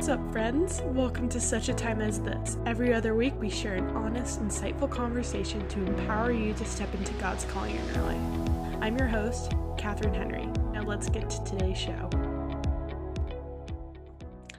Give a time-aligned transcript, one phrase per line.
[0.00, 0.80] What's up, friends?
[0.86, 2.56] Welcome to Such a Time as This.
[2.64, 7.12] Every other week, we share an honest, insightful conversation to empower you to step into
[7.20, 8.78] God's calling in your life.
[8.80, 10.46] I'm your host, Katherine Henry.
[10.72, 12.08] Now, let's get to today's show.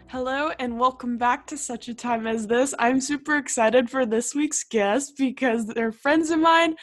[0.10, 2.76] Hello, and welcome back to Such a Time as This.
[2.78, 6.76] I'm super excited for this week's guest because they're friends of mine,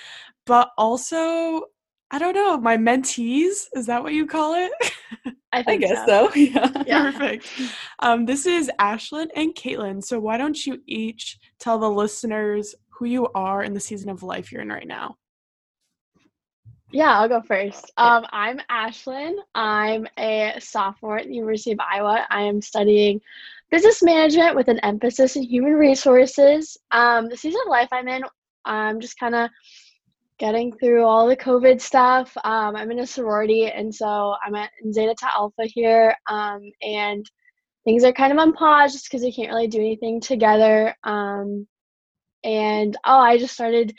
[0.46, 1.66] but also
[2.10, 3.66] I don't know, my mentees.
[3.74, 4.72] Is that what you call it?
[5.52, 6.30] I, I guess so.
[6.30, 6.32] so.
[6.34, 6.82] Yeah.
[6.86, 7.10] yeah.
[7.10, 7.48] Perfect.
[7.98, 10.02] Um, this is Ashlynn and Kaitlyn.
[10.02, 14.22] So why don't you each tell the listeners who you are in the season of
[14.22, 15.16] life you're in right now?
[16.90, 17.92] Yeah, I'll go first.
[17.98, 19.34] Um, I'm Ashlynn.
[19.54, 22.26] I'm a sophomore at the University of Iowa.
[22.30, 23.20] I am studying
[23.70, 26.78] business management with an emphasis in human resources.
[26.90, 28.22] Um, the season of life I'm in,
[28.64, 29.50] I'm just kind of
[30.38, 32.36] getting through all the COVID stuff.
[32.44, 37.28] Um, I'm in a sorority, and so I'm at Zeta Tau Alpha here, um, and
[37.84, 40.94] things are kind of on pause just because we can't really do anything together.
[41.04, 41.66] Um,
[42.44, 43.94] and oh, I just started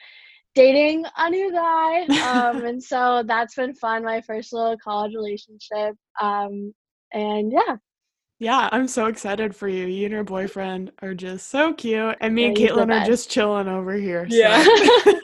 [0.55, 4.03] dating a new guy, um, and so that's been fun.
[4.03, 6.73] My first little college relationship, um,
[7.13, 7.78] and yeah,
[8.39, 9.85] yeah, I'm so excited for you.
[9.85, 12.15] You and your boyfriend are just so cute.
[12.21, 14.29] And me yeah, and Kaitlyn are just chilling over here.
[14.29, 14.35] So.
[14.35, 14.63] Yeah.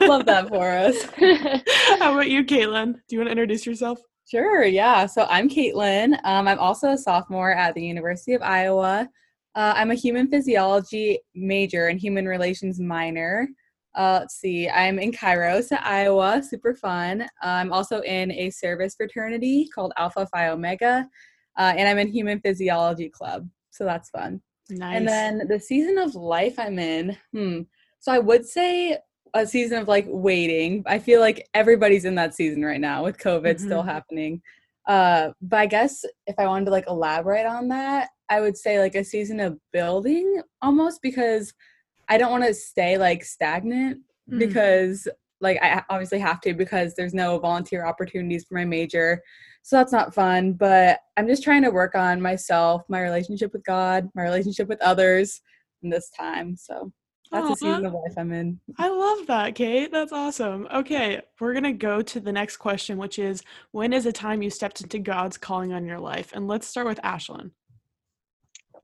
[0.06, 1.02] Love that for us.
[1.98, 2.92] How about you, Kaitlyn?
[2.92, 4.00] Do you want to introduce yourself?
[4.30, 5.06] Sure, yeah.
[5.06, 6.18] So I'm Kaitlyn.
[6.24, 9.08] Um, I'm also a sophomore at the University of Iowa.
[9.54, 13.48] Uh, I'm a human physiology major and human relations minor.
[13.94, 17.22] Uh, let's see, I'm in Kairos at Iowa, super fun.
[17.22, 21.08] Uh, I'm also in a service fraternity called Alpha Phi Omega
[21.56, 24.40] uh, and I'm in Human Physiology Club, so that's fun.
[24.68, 24.96] Nice.
[24.96, 27.62] And then the season of life I'm in, hmm.
[28.00, 28.98] So I would say
[29.34, 30.84] a season of like waiting.
[30.86, 33.66] I feel like everybody's in that season right now with COVID mm-hmm.
[33.66, 34.42] still happening.
[34.86, 38.78] Uh, but I guess if I wanted to like elaborate on that, I would say
[38.78, 41.52] like a season of building almost because
[42.08, 43.98] I don't want to stay like stagnant
[44.30, 44.38] mm.
[44.38, 45.08] because
[45.40, 49.20] like I obviously have to because there's no volunteer opportunities for my major.
[49.66, 53.64] So that's not fun, but I'm just trying to work on myself, my relationship with
[53.64, 55.40] God, my relationship with others
[55.82, 56.54] in this time.
[56.56, 56.92] So
[57.32, 57.48] that's Aww.
[57.48, 58.60] the season of life I'm in.
[58.78, 59.90] I love that, Kate.
[59.90, 60.68] That's awesome.
[60.72, 64.40] Okay, we're going to go to the next question, which is when is a time
[64.40, 66.30] you stepped into God's calling on your life?
[66.32, 67.50] And let's start with Ashlynn.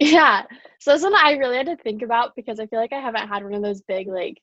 [0.01, 0.43] Yeah.
[0.81, 3.29] So this one I really had to think about because I feel like I haven't
[3.29, 4.43] had one of those big like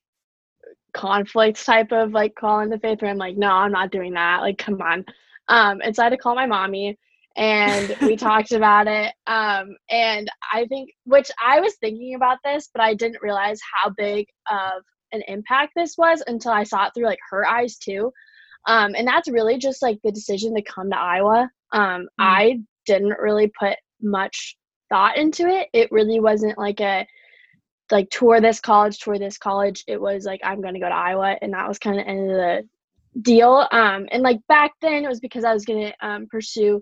[0.94, 4.39] conflicts type of like calling the faith where I'm like, no, I'm not doing that.
[4.39, 5.03] Like, come on.
[5.49, 6.97] Um, and so I had to call my mommy
[7.35, 9.13] and we talked about it.
[9.27, 13.89] Um, and I think, which I was thinking about this, but I didn't realize how
[13.97, 18.11] big of an impact this was until I saw it through like her eyes too.
[18.67, 21.49] Um, and that's really just like the decision to come to Iowa.
[21.71, 22.07] Um, mm.
[22.19, 24.55] I didn't really put much
[24.89, 25.69] thought into it.
[25.73, 27.07] It really wasn't like a
[27.91, 29.83] like tour this college, tour this college.
[29.87, 32.11] It was like I'm going to go to Iowa, and that was kind of the
[32.11, 32.69] end of the
[33.22, 33.68] deal.
[33.72, 36.81] Um, and like back then, it was because I was going to um, pursue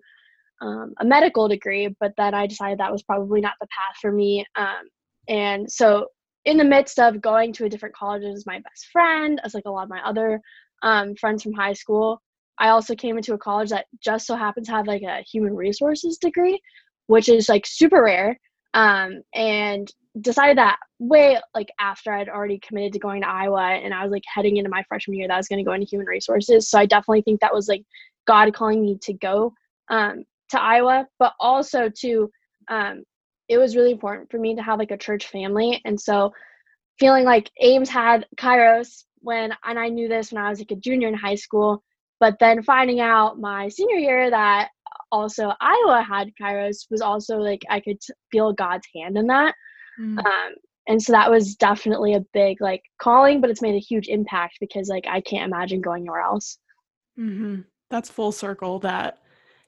[0.61, 4.11] um, a medical degree, but then I decided that was probably not the path for
[4.11, 4.45] me.
[4.55, 4.89] Um,
[5.27, 6.07] and so,
[6.45, 9.65] in the midst of going to a different college as my best friend, as like
[9.65, 10.39] a lot of my other
[10.81, 12.21] um, friends from high school,
[12.57, 15.55] I also came into a college that just so happens to have like a human
[15.55, 16.59] resources degree,
[17.07, 18.39] which is like super rare.
[18.73, 19.91] Um, and
[20.21, 24.11] decided that way like after I'd already committed to going to Iowa and I was
[24.11, 26.69] like heading into my freshman year that I was going to go into human resources.
[26.69, 27.83] So I definitely think that was like
[28.25, 29.53] God calling me to go
[29.89, 32.29] um, to Iowa, but also to
[32.69, 33.03] um,
[33.47, 36.33] it was really important for me to have like a church family, and so
[36.99, 40.75] feeling like Ames had Kairos when and I knew this when I was like a
[40.75, 41.83] junior in high school,
[42.19, 44.69] but then finding out my senior year that
[45.11, 47.97] also Iowa had Kairos was also like I could
[48.31, 49.55] feel God's hand in that.
[49.99, 50.19] Mm.
[50.19, 50.53] Um,
[50.87, 54.57] and so that was definitely a big like calling, but it's made a huge impact
[54.59, 56.57] because like I can't imagine going anywhere else.
[57.19, 57.61] Mm-hmm.
[57.89, 58.79] That's full circle.
[58.79, 59.19] That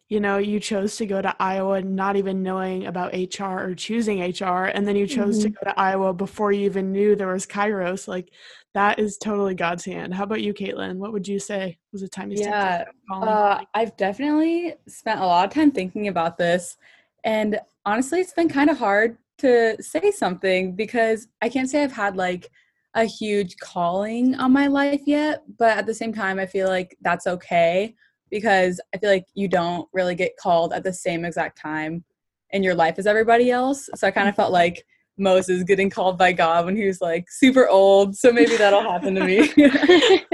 [0.09, 4.21] you know you chose to go to Iowa not even knowing about HR or choosing
[4.21, 5.43] HR, and then you chose mm-hmm.
[5.43, 8.07] to go to Iowa before you even knew there was Kairos.
[8.07, 8.31] Like
[8.73, 10.15] that is totally God's hand.
[10.15, 10.97] How about you, Kaitlyn?
[10.97, 15.47] What would you say was the time you yeah, uh, I've definitely spent a lot
[15.47, 16.77] of time thinking about this,
[17.23, 21.93] and honestly, it's been kind of hard to say something because I can't say I've
[21.93, 22.49] had like
[22.95, 26.97] a huge calling on my life yet, but at the same time, I feel like
[27.01, 27.95] that's okay
[28.29, 32.03] because I feel like you don't really get called at the same exact time
[32.51, 33.89] in your life as everybody else.
[33.95, 34.85] So I kind of felt like
[35.17, 38.15] Moses getting called by God when he was like super old.
[38.15, 39.49] So maybe that'll happen to me.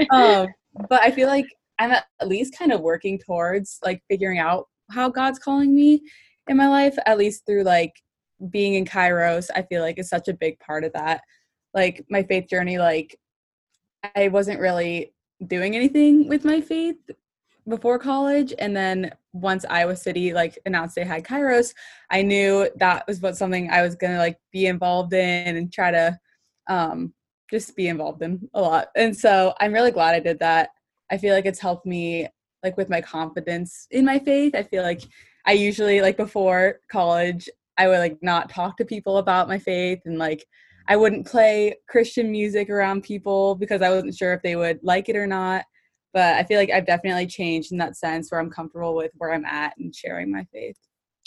[0.10, 0.48] um,
[0.88, 1.46] but I feel like
[1.78, 6.02] I'm at least kind of working towards like figuring out how God's calling me
[6.48, 7.92] in my life, at least through like
[8.50, 11.22] being in Kairos, I feel like is such a big part of that.
[11.74, 13.16] Like my faith journey, like
[14.14, 15.12] I wasn't really
[15.46, 16.96] doing anything with my faith
[17.68, 21.74] before college and then once iowa city like announced they had kairos
[22.10, 25.90] i knew that was what something i was gonna like be involved in and try
[25.90, 26.16] to
[26.68, 27.12] um
[27.50, 28.88] just be involved in a lot.
[28.96, 30.70] And so i'm really glad i did that.
[31.10, 32.28] I feel like it's helped me
[32.62, 34.54] like with my confidence in my faith.
[34.54, 35.02] I feel like
[35.46, 37.48] i usually like before college
[37.78, 40.44] i would like not talk to people about my faith and like
[40.88, 45.08] i wouldn't play christian music around people because i wasn't sure if they would like
[45.08, 45.64] it or not
[46.16, 49.34] but I feel like I've definitely changed in that sense where I'm comfortable with where
[49.34, 50.78] I'm at and sharing my faith.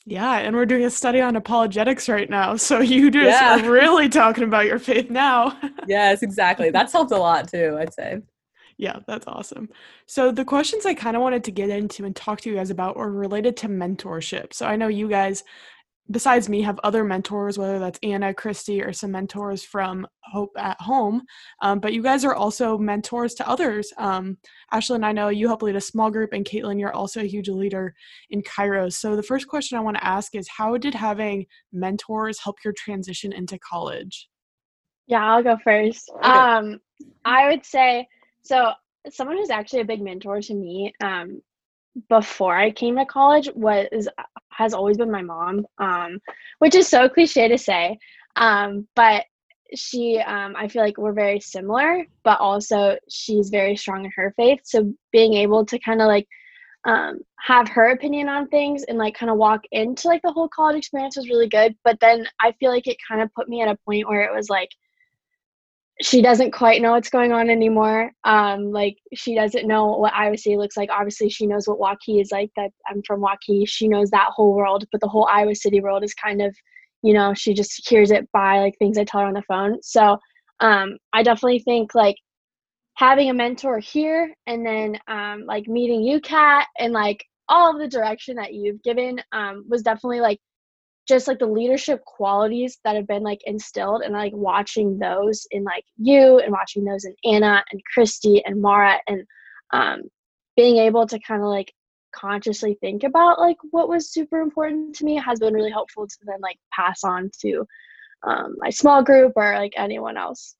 [0.03, 2.56] Yeah, and we're doing a study on apologetics right now.
[2.56, 3.59] So you just yeah.
[3.59, 5.56] are really talking about your faith now.
[5.88, 6.71] yes, exactly.
[6.71, 8.18] That's helped a lot too, I'd say.
[8.77, 9.69] Yeah, that's awesome.
[10.07, 12.71] So the questions I kind of wanted to get into and talk to you guys
[12.71, 14.53] about were related to mentorship.
[14.53, 15.44] So I know you guys
[16.11, 20.79] besides me have other mentors whether that's anna christy or some mentors from hope at
[20.79, 21.23] home.
[21.61, 23.91] Um, but you guys are also mentors to others.
[23.97, 24.38] Um,
[24.73, 27.50] ashlynn i know you help lead a small group and kaitlyn you're also a huge
[27.50, 27.94] leader
[28.29, 32.39] in kairos so the first question i want to ask is how did having mentors
[32.39, 34.29] help your transition into college?
[35.07, 36.09] Yeah i'll go first.
[36.17, 36.29] Okay.
[36.29, 36.79] um,
[37.25, 38.07] i would say
[38.44, 38.71] so
[39.09, 41.41] someone who's actually a big mentor to me um,
[42.07, 44.07] before I came to college was
[44.59, 46.19] has always been my mom, um,
[46.59, 47.97] which is so cliche to say,
[48.35, 49.23] um, but
[49.75, 54.33] she um, I feel like we're very similar, but also she's very strong in her
[54.35, 54.59] faith.
[54.63, 56.27] So being able to kind of like
[56.85, 60.50] um, have her opinion on things and like kind of walk into like the whole
[60.50, 61.75] college experience was really good.
[61.83, 64.35] But then I feel like it kind of put me at a point where it
[64.35, 64.69] was like
[66.01, 68.12] she doesn't quite know what's going on anymore.
[68.24, 70.90] Um, like she doesn't know what Iowa City looks like.
[70.90, 72.51] Obviously, she knows what Waukee is like.
[72.56, 73.68] That I'm from Waukee.
[73.68, 76.56] She knows that whole world, but the whole Iowa City world is kind of,
[77.04, 79.81] you know, she just hears it by like things I tell her on the phone.
[79.81, 80.18] So
[80.62, 82.16] um, I definitely think like
[82.95, 87.80] having a mentor here and then um, like meeting you, Kat, and like all of
[87.80, 90.40] the direction that you've given um, was definitely like
[91.09, 95.65] just like the leadership qualities that have been like instilled and like watching those in
[95.65, 99.23] like you and watching those in Anna and Christy and Mara and
[99.73, 100.03] um,
[100.56, 101.73] being able to kind of like
[102.15, 106.17] consciously think about like what was super important to me has been really helpful to
[106.25, 107.65] then like pass on to
[108.23, 110.56] um, my small group or like anyone else.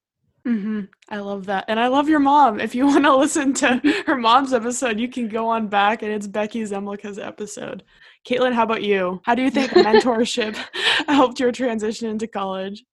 [0.46, 0.82] Mm-hmm.
[1.08, 1.66] I love that.
[1.68, 2.60] And I love your mom.
[2.60, 6.12] If you want to listen to her mom's episode, you can go on back and
[6.12, 7.82] it's Becky Zemlicka's episode.
[8.26, 9.20] Kaitlyn, how about you?
[9.24, 10.56] How do you think mentorship
[11.08, 12.84] helped your transition into college?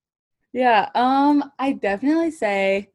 [0.53, 2.89] Yeah, um, I definitely say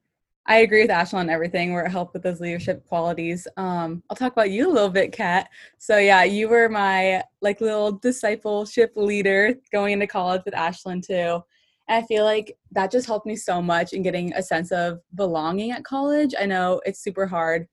[0.46, 3.46] I agree with Ashlynn on everything where it helped with those leadership qualities.
[3.56, 5.49] Um, I'll talk about you a little bit, Kat.
[5.79, 11.43] So yeah, you were my like little discipleship leader going into college with Ashlynn too.
[11.88, 15.00] And I feel like that just helped me so much in getting a sense of
[15.14, 16.34] belonging at college.
[16.38, 17.69] I know it's super hard,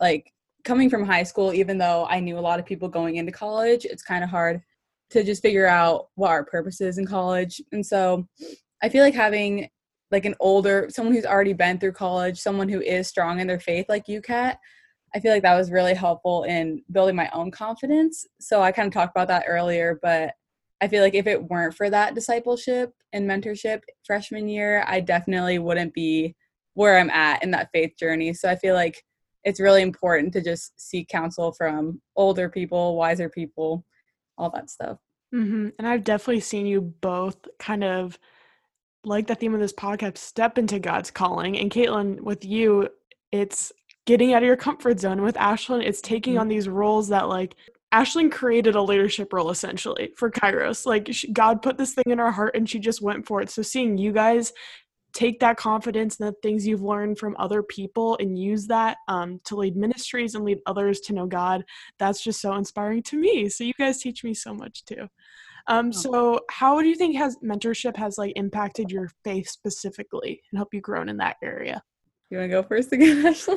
[0.00, 0.32] like
[0.64, 3.84] coming from high school, even though I knew a lot of people going into college,
[3.84, 4.60] it's kind of hard
[5.10, 7.60] to just figure out what our purpose is in college.
[7.72, 8.26] And so
[8.82, 9.68] I feel like having
[10.10, 13.60] like an older, someone who's already been through college, someone who is strong in their
[13.60, 14.58] faith, like you, Kat,
[15.14, 18.26] I feel like that was really helpful in building my own confidence.
[18.40, 20.34] So I kind of talked about that earlier, but
[20.80, 25.58] I feel like if it weren't for that discipleship and mentorship freshman year, I definitely
[25.58, 26.34] wouldn't be
[26.74, 28.34] where I'm at in that faith journey.
[28.34, 29.04] So I feel like
[29.44, 33.84] it's really important to just seek counsel from older people, wiser people,
[34.38, 34.98] all that stuff.
[35.34, 35.70] Mm-hmm.
[35.78, 38.18] And I've definitely seen you both kind of
[39.04, 41.58] like the theme of this podcast step into God's calling.
[41.58, 42.88] And Kaitlyn, with you,
[43.32, 43.72] it's
[44.06, 45.22] getting out of your comfort zone.
[45.22, 46.42] With Ashlynn, it's taking mm-hmm.
[46.42, 47.54] on these roles that like
[47.92, 50.86] Ashlynn created a leadership role essentially for Kairos.
[50.86, 53.50] Like she, God put this thing in her heart and she just went for it.
[53.50, 54.52] So seeing you guys
[55.14, 59.40] take that confidence and the things you've learned from other people and use that um,
[59.44, 61.64] to lead ministries and lead others to know God.
[61.98, 63.48] That's just so inspiring to me.
[63.48, 65.08] So you guys teach me so much too.
[65.66, 65.90] Um, oh.
[65.92, 70.74] so how do you think has mentorship has like impacted your faith specifically and help
[70.74, 71.82] you grow in that area?
[72.30, 73.56] You want to go first again, Ashley?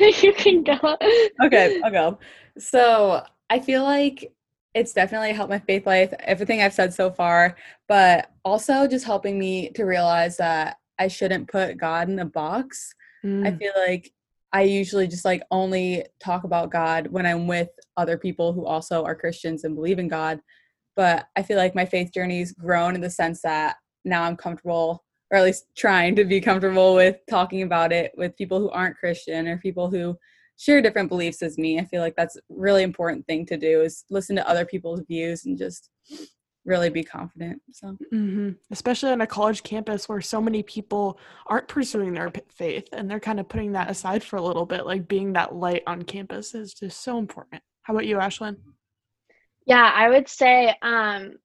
[0.22, 0.96] you can go.
[1.42, 2.18] okay, I'll go.
[2.58, 4.32] So I feel like
[4.74, 7.56] it's definitely helped my faith life, everything I've said so far,
[7.88, 12.94] but also just helping me to realize that I shouldn't put God in a box.
[13.24, 13.46] Mm.
[13.46, 14.12] I feel like
[14.52, 19.04] I usually just like only talk about God when I'm with other people who also
[19.04, 20.40] are Christians and believe in God.
[20.96, 25.04] But I feel like my faith journey's grown in the sense that now I'm comfortable,
[25.30, 28.96] or at least trying to be comfortable with talking about it with people who aren't
[28.96, 30.16] Christian or people who
[30.56, 31.78] share different beliefs as me.
[31.78, 35.02] I feel like that's a really important thing to do is listen to other people's
[35.06, 35.90] views and just
[36.68, 37.60] really be confident.
[37.72, 38.50] So, mm-hmm.
[38.70, 43.18] especially on a college campus where so many people aren't pursuing their faith and they're
[43.18, 46.54] kind of putting that aside for a little bit, like being that light on campus
[46.54, 47.62] is just so important.
[47.82, 48.56] How about you, Ashlynn?
[49.66, 51.38] Yeah, I would say um,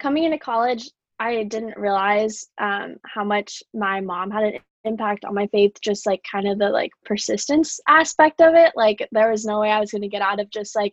[0.00, 5.34] coming into college, I didn't realize um, how much my mom had an impact on
[5.34, 9.44] my faith just like kind of the like persistence aspect of it like there was
[9.44, 10.92] no way i was going to get out of just like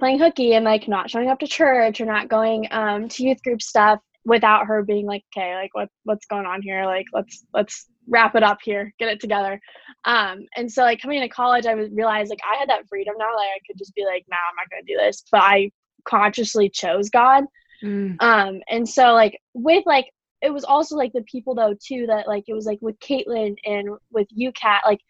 [0.00, 3.42] playing hooky and like not showing up to church or not going um, to youth
[3.42, 6.84] group stuff without her being like okay like what what's going on here?
[6.84, 9.60] Like let's let's wrap it up here get it together.
[10.04, 13.14] Um and so like coming into college i was realized like i had that freedom
[13.18, 15.22] now like i could just be like nah i'm not gonna do this.
[15.30, 15.70] But i
[16.04, 17.44] consciously chose god.
[17.82, 18.16] Mm.
[18.20, 20.10] um and so like with like
[20.42, 23.54] it was also like the people though too that like it was like with kaitlyn
[23.64, 25.00] and with you kat like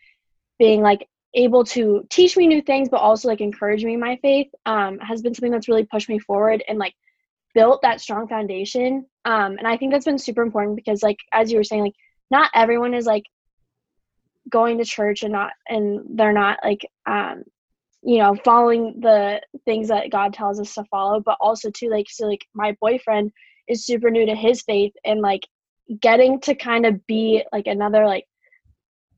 [0.61, 4.19] being like able to teach me new things but also like encourage me in my
[4.23, 6.95] faith um, has been something that's really pushed me forward and like
[7.55, 9.07] built that strong foundation.
[9.25, 11.95] Um, and i think that's been super important because like as you were saying like
[12.31, 13.25] not everyone is like
[14.49, 17.45] going to church and not and they're not like um
[18.03, 22.07] you know following the things that god tells us to follow but also too like
[22.09, 23.31] so like my boyfriend
[23.69, 25.47] is super new to his faith and like
[26.01, 28.25] getting to kind of be like another like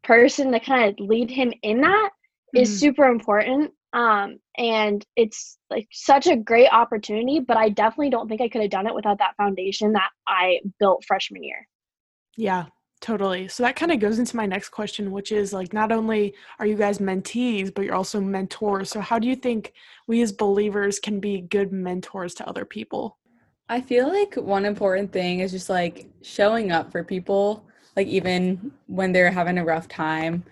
[0.05, 2.63] person to kind of lead him in that mm-hmm.
[2.63, 8.29] is super important um and it's like such a great opportunity but i definitely don't
[8.29, 11.67] think i could have done it without that foundation that i built freshman year.
[12.37, 12.67] Yeah
[13.03, 13.49] totally.
[13.49, 16.67] So that kind of goes into my next question which is like not only are
[16.67, 18.89] you guys mentees but you're also mentors.
[18.89, 19.75] So how do you think
[20.07, 23.19] we as believers can be good mentors to other people?
[23.69, 28.73] I feel like one important thing is just like showing up for people like even
[28.87, 30.45] when they're having a rough time.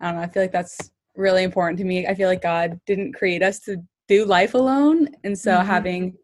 [0.00, 0.22] I don't know.
[0.22, 2.06] I feel like that's really important to me.
[2.06, 3.76] I feel like God didn't create us to
[4.08, 5.08] do life alone.
[5.24, 5.66] And so mm-hmm.
[5.66, 6.16] having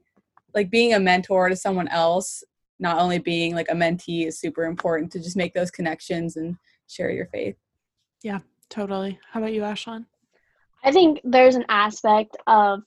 [0.55, 2.43] like being a mentor to someone else,
[2.79, 6.57] not only being like a mentee is super important to just make those connections and
[6.89, 7.57] share your faith.
[8.23, 9.19] Yeah, totally.
[9.31, 10.07] How about you, Ashlynn?
[10.83, 12.83] I think there's an aspect of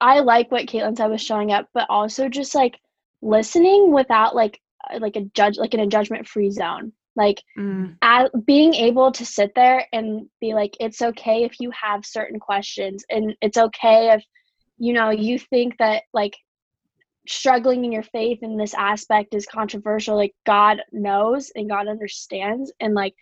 [0.00, 2.80] I like what Kaitlyn said was showing up, but also just like
[3.20, 4.60] listening without like
[5.00, 6.92] like a judge like in a judgment free zone.
[7.16, 7.96] Like mm.
[8.00, 12.38] at, being able to sit there and be like it's okay if you have certain
[12.38, 14.24] questions and it's okay if
[14.78, 16.36] you know you think that like
[17.26, 20.16] struggling in your faith in this aspect is controversial.
[20.16, 23.14] Like god knows and god understands and like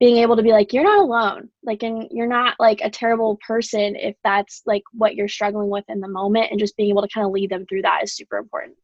[0.00, 1.50] being able to be like you're not alone.
[1.62, 5.84] Like and you're not like a terrible person if that's like what you're struggling with
[5.88, 8.16] in the moment and just being able to kind of lead them through that is
[8.16, 8.76] super important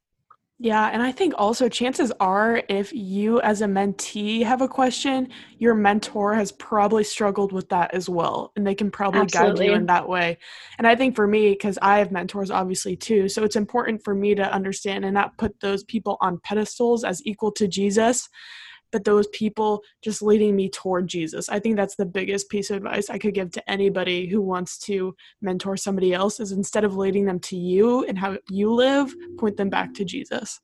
[0.60, 5.28] yeah, and I think also chances are if you as a mentee have a question,
[5.58, 9.66] your mentor has probably struggled with that as well, and they can probably Absolutely.
[9.66, 10.36] guide you in that way.
[10.78, 14.16] And I think for me, because I have mentors obviously too, so it's important for
[14.16, 18.28] me to understand and not put those people on pedestals as equal to Jesus
[18.92, 21.48] but those people just leading me toward Jesus.
[21.48, 24.78] I think that's the biggest piece of advice I could give to anybody who wants
[24.80, 29.14] to mentor somebody else is instead of leading them to you and how you live,
[29.38, 30.60] point them back to Jesus.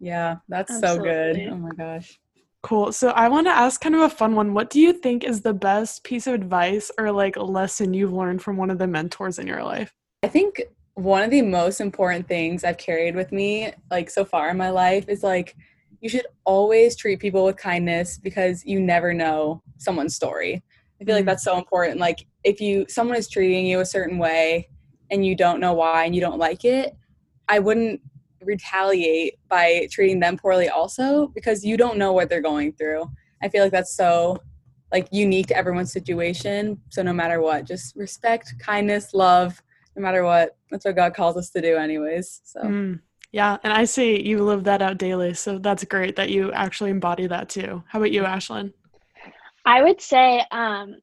[0.00, 1.08] Yeah, that's Absolutely.
[1.08, 1.48] so good.
[1.52, 2.18] Oh my gosh.
[2.62, 2.92] Cool.
[2.92, 4.54] So I want to ask kind of a fun one.
[4.54, 8.42] What do you think is the best piece of advice or like lesson you've learned
[8.42, 9.92] from one of the mentors in your life?
[10.22, 10.62] I think
[10.94, 14.70] one of the most important things I've carried with me like so far in my
[14.70, 15.56] life is like
[16.02, 20.62] you should always treat people with kindness because you never know someone's story.
[21.00, 21.28] I feel like mm.
[21.28, 22.00] that's so important.
[22.00, 24.68] Like if you someone is treating you a certain way
[25.12, 26.96] and you don't know why and you don't like it,
[27.48, 28.00] I wouldn't
[28.42, 33.08] retaliate by treating them poorly also because you don't know what they're going through.
[33.40, 34.38] I feel like that's so
[34.90, 36.80] like unique to everyone's situation.
[36.90, 39.62] So no matter what, just respect, kindness, love,
[39.94, 40.56] no matter what.
[40.68, 42.40] That's what God calls us to do anyways.
[42.42, 43.00] So mm.
[43.32, 46.90] Yeah, and I see you live that out daily, so that's great that you actually
[46.90, 47.82] embody that too.
[47.88, 48.74] How about you, Ashlynn?
[49.64, 50.96] I would say, um,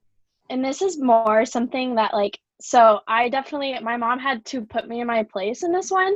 [0.50, 4.88] and this is more something that like, so I definitely, my mom had to put
[4.88, 6.16] me in my place in this one,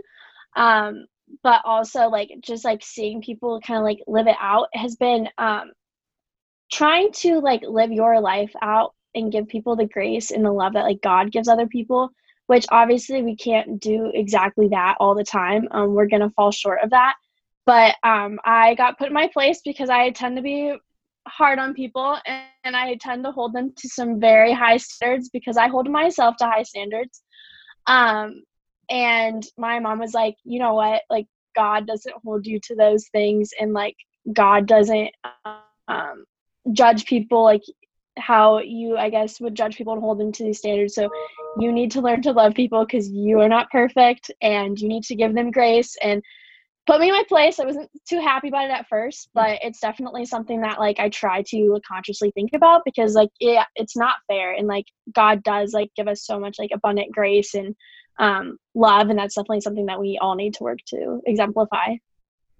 [0.55, 1.07] um,
[1.41, 5.27] but also like just like seeing people kind of like live it out has been
[5.39, 5.71] um,
[6.71, 10.73] trying to like live your life out and give people the grace and the love
[10.73, 12.11] that like God gives other people
[12.53, 15.67] which obviously we can't do exactly that all the time.
[15.71, 17.15] Um, we're going to fall short of that.
[17.65, 20.75] But um, I got put in my place because I tend to be
[21.27, 25.29] hard on people and, and I tend to hold them to some very high standards
[25.29, 27.23] because I hold myself to high standards.
[27.87, 28.43] Um,
[28.87, 31.01] and my mom was like, you know what?
[31.09, 33.95] Like, God doesn't hold you to those things, and like,
[34.31, 35.09] God doesn't
[35.87, 36.25] um,
[36.71, 37.63] judge people like
[38.17, 40.93] how you, I guess, would judge people and hold them to these standards.
[40.93, 41.09] So
[41.59, 45.03] you need to learn to love people because you are not perfect and you need
[45.03, 46.21] to give them grace and
[46.85, 47.59] put me in my place.
[47.59, 51.09] I wasn't too happy about it at first, but it's definitely something that like I
[51.09, 55.73] try to consciously think about because like yeah, it's not fair and like God does
[55.73, 57.75] like give us so much like abundant grace and
[58.19, 61.95] um love and that's definitely something that we all need to work to exemplify.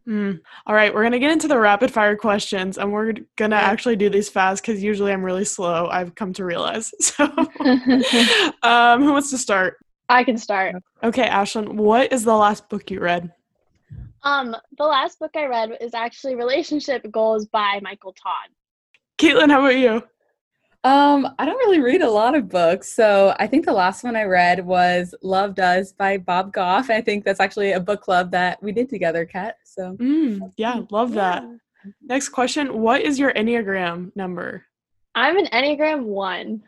[0.08, 0.42] Mm.
[0.66, 3.66] All right, we're gonna get into the rapid fire questions, and we're gonna Okay.
[3.66, 5.88] actually do these fast because usually I'm really slow.
[5.88, 6.94] I've come to realize.
[7.02, 7.24] So,
[8.64, 9.78] um, who wants to start?
[10.10, 10.76] I can start.
[11.04, 13.32] Okay, Ashlynn, what is the last book you read?
[14.24, 18.50] Um, the last book I read is actually Relationship Goals by Michael Todd.
[19.18, 20.04] Kaitlyn, how about you?
[20.86, 24.18] Um, I don't really read a lot of books, so I think the last one
[24.18, 26.90] I read was Love Does by Bob Goff.
[26.90, 29.56] I think that's actually a book club that we did together, Kat.
[29.64, 31.44] So Mm, yeah, love that.
[31.44, 31.92] Yeah.
[32.02, 34.66] Next question: What is your enneagram number?
[35.16, 36.64] I'm an Enneagram one.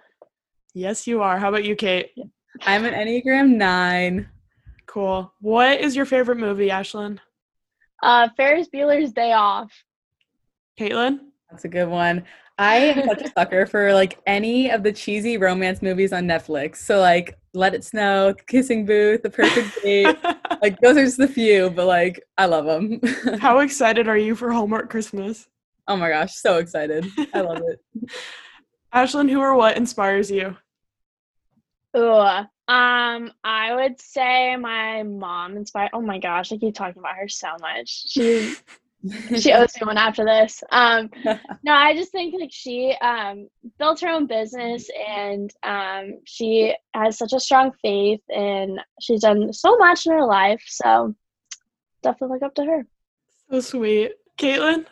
[0.74, 1.38] Yes, you are.
[1.38, 2.12] How about you, Kate?
[2.62, 4.30] I'm an Enneagram nine.
[4.86, 5.34] Cool.
[5.42, 7.20] What is your favorite movie, Ashlynn?
[8.02, 9.72] Uh, Ferris Bueller's Day Off.
[10.80, 11.20] Kaitlyn?
[11.56, 12.26] That's a good one.
[12.58, 16.80] I am such a sucker for like any of the cheesy romance movies on Netflix.
[16.80, 20.18] So like Let It Snow, Kissing Booth, The Perfect Date.
[20.62, 23.00] like those are just the few, but like I love them.
[23.40, 25.48] How excited are you for Hallmark Christmas?
[25.88, 27.06] oh my gosh, so excited.
[27.34, 27.80] I love it.
[28.94, 30.58] Ashlynn, who or what inspires you?
[31.96, 35.92] Ooh, um, I would say my mom inspired.
[35.94, 38.10] Oh my gosh, I keep talking about her so much.
[38.10, 38.56] She
[39.38, 40.64] she owes me one after this.
[40.72, 41.10] Um,
[41.64, 43.48] no, I just think like she um
[43.80, 49.54] built her own business and um she has such a strong faith and she's done
[49.54, 50.64] so much in her life.
[50.68, 51.16] So
[52.04, 52.88] definitely look up to her.
[53.50, 54.14] So sweet.
[54.38, 54.86] Kaitlyn?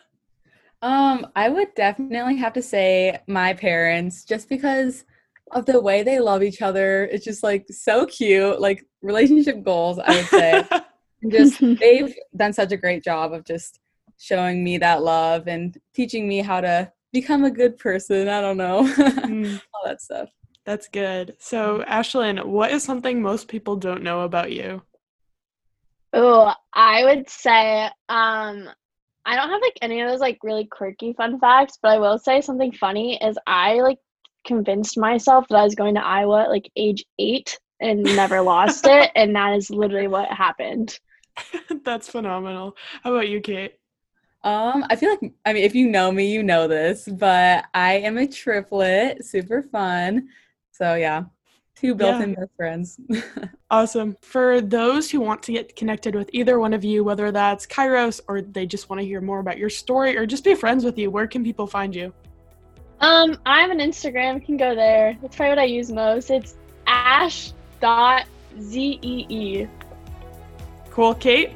[0.82, 5.04] Um, I would definitely have to say my parents just because
[5.52, 7.04] of the way they love each other.
[7.04, 8.60] It's just like so cute.
[8.60, 10.64] Like relationship goals, I would say.
[11.22, 13.80] And just they've done such a great job of just
[14.24, 18.28] showing me that love and teaching me how to become a good person.
[18.28, 18.82] I don't know.
[19.24, 20.28] Mm, All that stuff.
[20.64, 21.36] that's good.
[21.38, 24.82] So, Ashlynn, what is something most people don't know about you?
[26.12, 28.68] Oh, I would say um
[29.26, 32.18] I don't have like any of those like really quirky fun facts, but I will
[32.18, 33.98] say something funny is I like
[34.46, 38.86] convinced myself that I was going to Iowa at like age 8 and never lost
[38.88, 40.98] it and that is literally what happened.
[41.84, 42.76] that's phenomenal.
[43.02, 43.74] How about you, Kate?
[44.44, 47.94] Um, I feel like I mean, if you know me, you know this, but I
[47.94, 50.28] am a triplet, super fun.
[50.70, 51.24] So yeah,
[51.74, 53.00] two built-in best friends.
[53.70, 54.16] Awesome.
[54.20, 58.20] For those who want to get connected with either one of you, whether that's Kairos
[58.28, 60.96] or they just want to hear more about your story or just be friends with
[60.96, 62.12] you, where can people find you?
[63.00, 65.18] Um I have an Instagram, you can go there.
[65.22, 66.30] That's probably what I use most.
[66.30, 66.54] It's
[66.86, 68.26] ash dot
[68.60, 69.66] z e e.
[70.90, 71.50] Cool, Kate?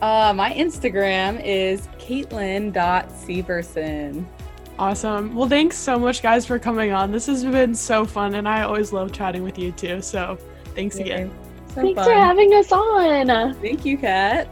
[0.00, 4.24] Uh, my Instagram is kaitlyn.severson.
[4.78, 5.34] Awesome.
[5.34, 7.10] Well, thanks so much, guys, for coming on.
[7.10, 10.00] This has been so fun, and I always love chatting with you too.
[10.00, 10.38] So,
[10.76, 11.32] thanks again.
[11.68, 12.06] So Thanks fun.
[12.06, 13.54] for having us on.
[13.54, 14.48] Thank you, Kat.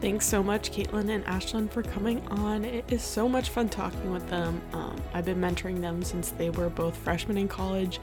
[0.00, 2.64] Thanks so much, Kaitlyn and Ashlynn, for coming on.
[2.64, 4.62] It is so much fun talking with them.
[4.72, 8.00] Um, I've been mentoring them since they were both freshmen in college,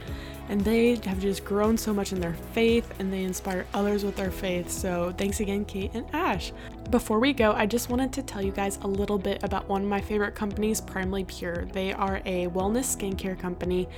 [0.47, 4.15] and they have just grown so much in their faith and they inspire others with
[4.15, 4.69] their faith.
[4.69, 6.51] So, thanks again, Kate and Ash.
[6.89, 9.83] Before we go, I just wanted to tell you guys a little bit about one
[9.83, 11.65] of my favorite companies, Primally Pure.
[11.73, 13.89] They are a wellness skincare company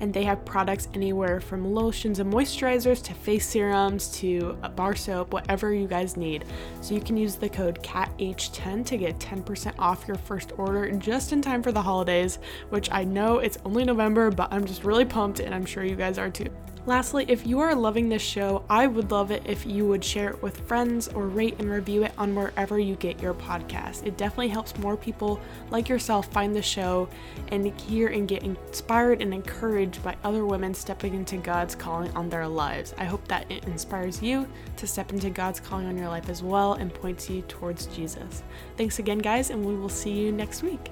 [0.00, 5.32] and they have products anywhere from lotions and moisturizers to face serums to bar soap,
[5.32, 6.44] whatever you guys need.
[6.80, 11.32] So you can use the code CATH10 to get 10% off your first order just
[11.32, 15.04] in time for the holidays, which I know it's only November, but I'm just really
[15.04, 16.50] pumped and I'm sure you guys are too.
[16.84, 20.30] Lastly, if you are loving this show, I would love it if you would share
[20.30, 24.04] it with friends or rate and review it on wherever you get your podcast.
[24.04, 25.40] It definitely helps more people
[25.70, 27.08] like yourself find the show
[27.52, 32.28] and hear and get inspired and encouraged by other women stepping into God's calling on
[32.28, 32.94] their lives.
[32.98, 36.42] I hope that it inspires you to step into God's calling on your life as
[36.42, 38.42] well and points you towards Jesus.
[38.76, 40.90] Thanks again, guys, and we will see you next week.